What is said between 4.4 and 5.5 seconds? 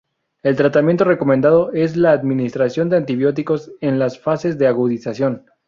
de agudización.